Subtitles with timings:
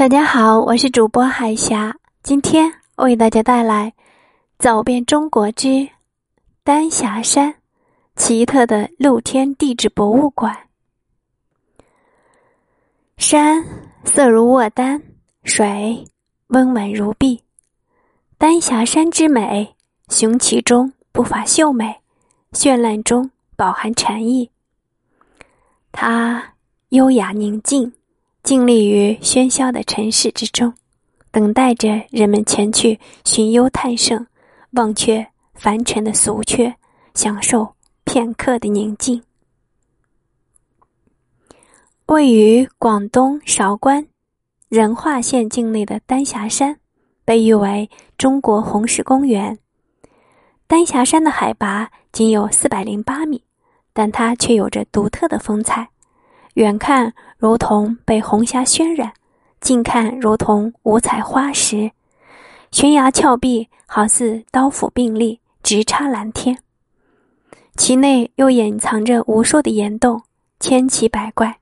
[0.00, 3.92] 大家好，我是主播海霞，今天为大家带来
[4.58, 5.86] 《走遍中国之
[6.64, 7.52] 丹霞山》
[8.16, 10.56] 奇特的露天地质博物馆。
[13.18, 13.62] 山
[14.02, 15.02] 色如卧丹，
[15.44, 16.02] 水
[16.46, 17.44] 温婉如碧。
[18.38, 19.76] 丹霞山之美，
[20.08, 22.00] 雄奇中不乏秀美，
[22.52, 24.50] 绚烂中饱含禅意。
[25.92, 26.54] 它
[26.88, 27.92] 优雅宁静。
[28.42, 30.72] 静立于喧嚣的城市之中，
[31.30, 34.26] 等待着人们前去寻幽探胜，
[34.72, 36.74] 忘却凡尘的俗却，
[37.14, 37.74] 享受
[38.04, 39.22] 片刻的宁静。
[42.06, 44.04] 位于广东韶关
[44.68, 46.80] 仁化县境内的丹霞山，
[47.24, 49.58] 被誉为中国红石公园。
[50.66, 53.44] 丹霞山的海拔仅有四百零八米，
[53.92, 55.90] 但它却有着独特的风采。
[56.54, 59.12] 远看如同被红霞渲染，
[59.60, 61.92] 近看如同五彩花石，
[62.72, 66.58] 悬崖峭壁好似刀斧并立，直插蓝天。
[67.76, 70.22] 其内又隐藏着无数的岩洞，
[70.58, 71.58] 千奇百怪，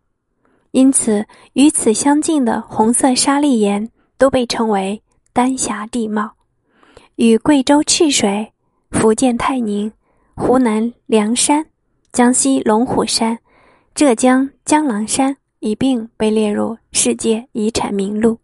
[0.70, 5.02] 因此与此相近的红色砂砾岩都被称为
[5.33, 6.33] 丹霞地貌。
[7.17, 8.52] 与贵州赤水、
[8.91, 9.92] 福建泰宁、
[10.34, 11.67] 湖南凉山、
[12.11, 13.39] 江西龙虎山。
[13.99, 18.39] 浙江江郎山一并被列入世界遗产名录。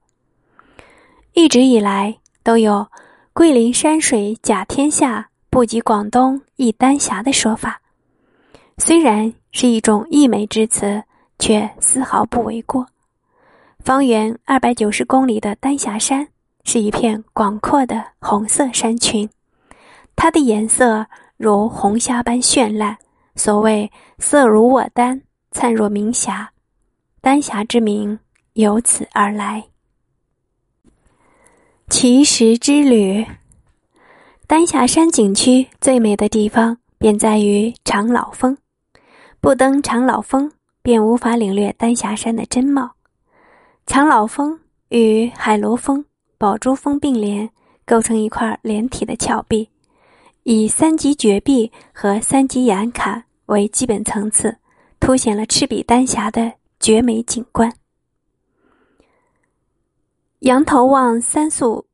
[1.33, 2.89] 一直以来都有
[3.33, 7.81] “桂林山水甲天下，不及广东一丹霞”的说法，
[8.79, 11.05] 虽然是一种溢美之词，
[11.39, 12.89] 却丝毫不为过。
[13.79, 16.27] 方圆二百九十公里的丹霞山
[16.65, 19.31] 是一片广阔的红色山群，
[20.17, 22.99] 它的颜色如红霞般绚烂，
[23.37, 25.23] 所谓“色如卧丹”。
[25.55, 26.51] 灿若明霞，
[27.21, 28.19] 丹霞之名
[28.55, 29.65] 由此而来。
[31.89, 33.25] 奇石之旅，
[34.49, 38.59] 丹霞山景区最美的地方便在于长老峰。
[39.41, 40.51] 不登长老峰，
[40.83, 42.97] 便无法领略丹霞山的真貌。
[43.87, 46.05] 长老峰与海螺峰、
[46.37, 47.48] 宝珠峰并联，
[47.87, 49.70] 构成一块连体的峭壁，
[50.43, 54.59] 以三级绝壁和三级岩坎为基本层次。
[55.05, 57.70] 凸显了赤壁丹霞的绝美景观。
[60.39, 61.85] 仰头望三宿，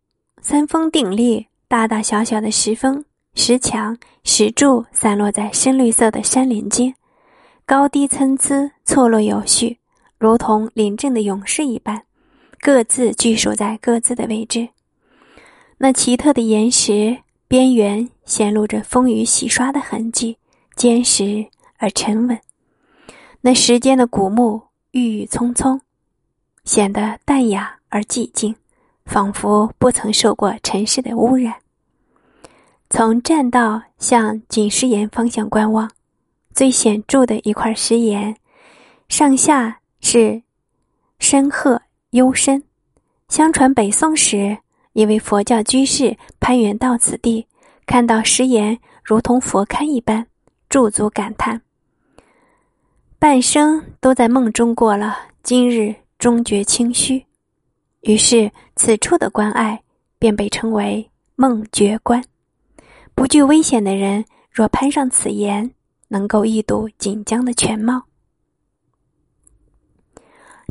[0.41, 3.05] 三峰鼎立，大大小小的石峰、
[3.35, 6.95] 石墙、石柱散落在深绿色的山林间，
[7.67, 9.81] 高低参差，错落有序，
[10.17, 12.05] 如同临阵的勇士一般，
[12.61, 14.69] 各自居守在各自的位置。
[15.79, 17.19] 那奇特的岩石
[17.49, 20.39] 边缘显露着风雨洗刷的痕迹，
[20.77, 21.45] 坚实
[21.79, 22.39] 而沉稳。
[23.43, 25.81] 那时间的古木郁郁葱葱，
[26.65, 28.55] 显得淡雅而寂静，
[29.07, 31.55] 仿佛不曾受过尘世的污染。
[32.91, 35.91] 从栈道向景石岩方向观望，
[36.53, 38.37] 最显著的一块石岩，
[39.09, 40.43] 上下是
[41.19, 41.81] 深壑
[42.11, 42.63] 幽深。
[43.29, 44.59] 相传北宋时，
[44.93, 47.47] 一位佛教居士攀援到此地，
[47.87, 50.27] 看到石岩如同佛龛一般，
[50.69, 51.63] 驻足感叹。
[53.21, 57.23] 半生都在梦中过了，今日终觉清虚。
[58.01, 59.83] 于是此处的关隘
[60.19, 62.25] 便被称为梦觉关。
[63.15, 65.71] 不惧危险的人，若攀上此岩，
[66.09, 68.05] 能够一睹锦江的全貌。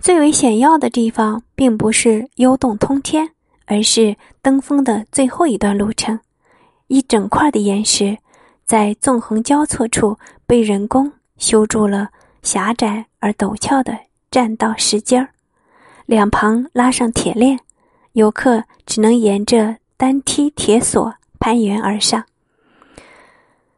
[0.02, 3.30] 最为险要的地方，并不是幽洞通天，
[3.68, 6.20] 而是登峰的最后一段路程。
[6.88, 8.18] 一整块的岩石，
[8.66, 10.18] 在纵横交错处
[10.48, 12.10] 被人工修筑了。
[12.42, 13.98] 狭窄而陡峭的
[14.32, 15.30] 栈道石阶儿，
[16.06, 17.60] 两旁拉上铁链，
[18.14, 22.24] 游客只能沿着单梯铁索攀援而上。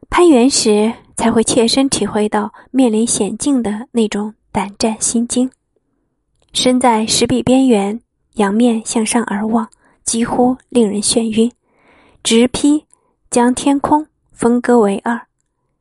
[0.08, 5.50] 攀援时才会切身体会到面临险境的那种胆战心惊。
[6.52, 8.00] 身在石壁边缘，
[8.34, 9.68] 仰面向上而望，
[10.04, 11.50] 几乎令人眩晕。
[12.22, 12.86] 直劈
[13.30, 15.26] 将天空分割为二，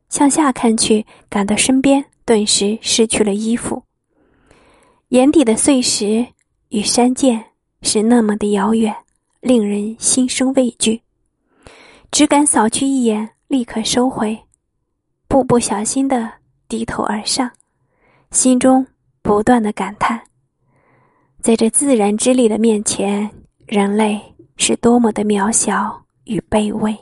[0.09, 2.05] 向下看去，感到身边。
[2.25, 3.83] 顿时失去了依附，
[5.09, 6.25] 眼底的碎石
[6.69, 7.44] 与山涧
[7.81, 8.95] 是那么的遥远，
[9.39, 11.01] 令人心生畏惧，
[12.12, 14.39] 只敢扫去一眼，立刻收回，
[15.27, 16.31] 步步小心的
[16.68, 17.51] 低头而上，
[18.31, 18.85] 心中
[19.21, 20.21] 不断的感叹，
[21.41, 23.29] 在这自然之力的面前，
[23.65, 24.21] 人类
[24.57, 26.97] 是多么的渺小与卑微。